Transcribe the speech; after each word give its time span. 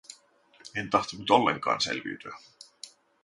En 0.75 0.89
tahtonut 0.89 1.29
ollenkaan 1.29 1.81
selviytyä. 1.81 2.37